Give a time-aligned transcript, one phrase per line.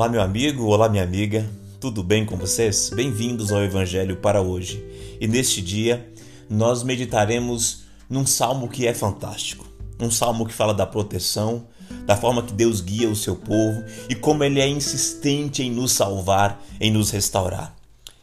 [0.00, 1.46] Olá, meu amigo, olá, minha amiga,
[1.78, 2.88] tudo bem com vocês?
[2.88, 4.82] Bem-vindos ao Evangelho para hoje.
[5.20, 6.10] E neste dia
[6.48, 9.66] nós meditaremos num salmo que é fantástico.
[10.00, 11.66] Um salmo que fala da proteção,
[12.06, 15.92] da forma que Deus guia o seu povo e como ele é insistente em nos
[15.92, 17.76] salvar, em nos restaurar.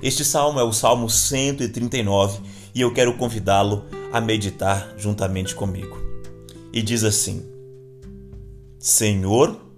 [0.00, 2.38] Este salmo é o Salmo 139
[2.72, 5.98] e eu quero convidá-lo a meditar juntamente comigo.
[6.72, 7.44] E diz assim:
[8.78, 9.73] Senhor,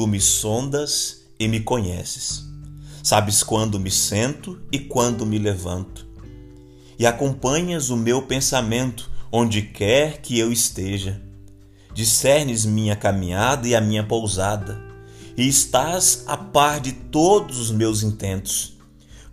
[0.00, 2.42] tu me sondas e me conheces.
[3.02, 6.06] Sabes quando me sento e quando me levanto.
[6.98, 11.20] E acompanhas o meu pensamento onde quer que eu esteja.
[11.92, 14.80] Discernes minha caminhada e a minha pousada,
[15.36, 18.80] e estás a par de todos os meus intentos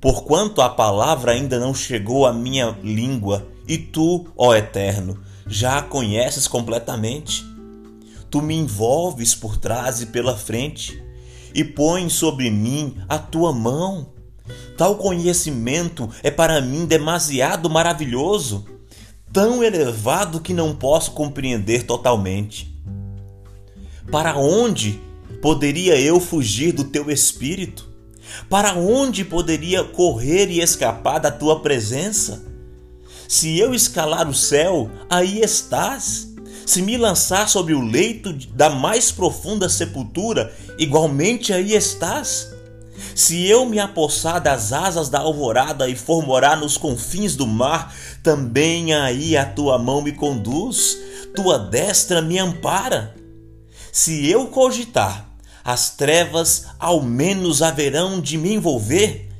[0.00, 5.82] porquanto a palavra ainda não chegou à minha língua, e tu, ó Eterno, já a
[5.82, 7.44] conheces completamente.
[8.30, 11.02] Tu me envolves por trás e pela frente,
[11.54, 14.12] e pões sobre mim a tua mão.
[14.76, 18.66] Tal conhecimento é para mim demasiado maravilhoso,
[19.32, 22.74] tão elevado que não posso compreender totalmente.
[24.10, 25.00] Para onde
[25.40, 27.88] poderia eu fugir do teu espírito?
[28.48, 32.44] Para onde poderia correr e escapar da tua presença?
[33.28, 36.25] Se eu escalar o céu, aí estás.
[36.66, 42.52] Se me lançar sobre o leito da mais profunda sepultura, igualmente aí estás.
[43.14, 47.94] Se eu me apossar das asas da alvorada e for morar nos confins do mar,
[48.20, 50.98] também aí a tua mão me conduz,
[51.36, 53.14] tua destra me ampara.
[53.92, 55.24] Se eu cogitar
[55.64, 59.30] as trevas ao menos haverão de me envolver,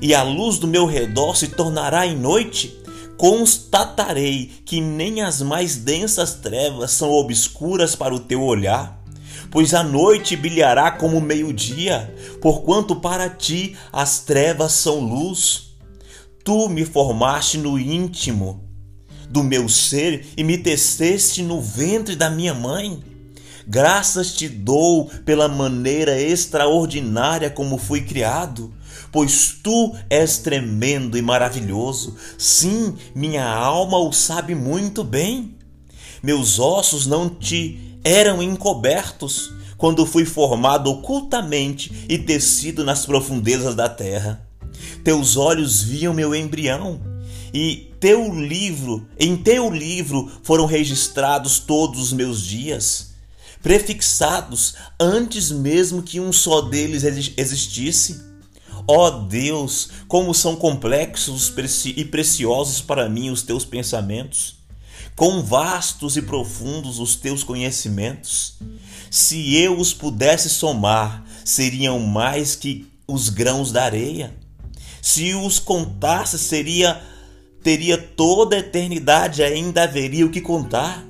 [0.00, 2.79] e a luz do meu redor se tornará em noite,
[3.20, 9.04] constatarei que nem as mais densas trevas são obscuras para o teu olhar.
[9.50, 15.74] Pois a noite brilhará como meio-dia, porquanto para ti as trevas são luz.
[16.42, 18.64] Tu me formaste no íntimo
[19.28, 23.02] do meu ser e me teceste no ventre da minha mãe.
[23.72, 28.74] Graças te dou pela maneira extraordinária como fui criado,
[29.12, 32.16] pois tu és tremendo e maravilhoso.
[32.36, 35.54] Sim, minha alma o sabe muito bem.
[36.20, 43.88] Meus ossos não te eram encobertos quando fui formado ocultamente e tecido nas profundezas da
[43.88, 44.44] terra.
[45.04, 47.00] Teus olhos viam meu embrião
[47.54, 53.09] e teu livro, em teu livro foram registrados todos os meus dias
[53.62, 57.04] prefixados antes mesmo que um só deles
[57.36, 58.20] existisse?
[58.86, 61.52] Ó oh Deus, como são complexos
[61.96, 64.56] e preciosos para mim os teus pensamentos,
[65.14, 68.54] quão vastos e profundos os teus conhecimentos.
[69.10, 74.34] Se eu os pudesse somar, seriam mais que os grãos da areia.
[75.02, 77.00] Se os contasse, seria
[77.62, 81.04] teria toda a eternidade, ainda haveria o que contar.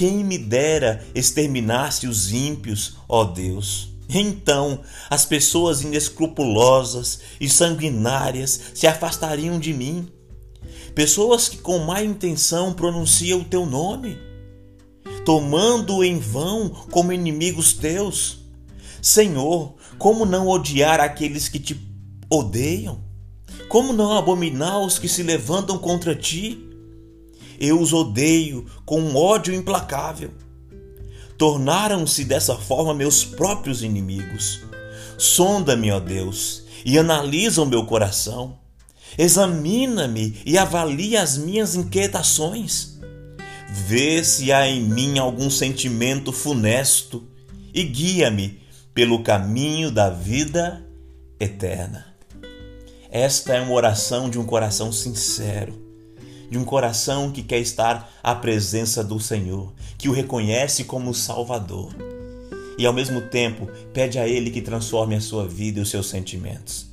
[0.00, 3.90] Quem me dera exterminasse os ímpios, ó Deus.
[4.08, 4.80] Então
[5.10, 10.08] as pessoas inescrupulosas e sanguinárias se afastariam de mim.
[10.94, 14.16] Pessoas que com má intenção pronunciam o teu nome,
[15.22, 18.38] tomando-o em vão como inimigos teus.
[19.02, 21.78] Senhor, como não odiar aqueles que te
[22.30, 23.04] odeiam?
[23.68, 26.69] Como não abominar os que se levantam contra ti?
[27.60, 30.30] Eu os odeio com um ódio implacável.
[31.36, 34.60] Tornaram-se dessa forma meus próprios inimigos.
[35.18, 38.58] Sonda-me, ó Deus, e analisa o meu coração.
[39.18, 42.98] Examina-me e avalia as minhas inquietações.
[43.68, 47.28] Vê se há em mim algum sentimento funesto
[47.74, 48.62] e guia-me
[48.94, 50.82] pelo caminho da vida
[51.38, 52.06] eterna.
[53.10, 55.79] Esta é uma oração de um coração sincero
[56.50, 61.94] de um coração que quer estar à presença do Senhor, que o reconhece como Salvador
[62.80, 66.08] e ao mesmo tempo pede a Ele que transforme a sua vida e os seus
[66.08, 66.86] sentimentos.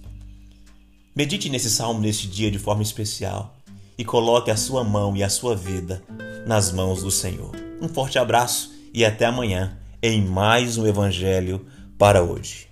[1.16, 3.56] Medite nesse salmo neste dia de forma especial
[3.98, 6.04] e coloque a sua mão e a sua vida
[6.46, 7.56] nas mãos do Senhor.
[7.82, 11.66] Um forte abraço e até amanhã em mais um Evangelho
[11.98, 12.68] para hoje.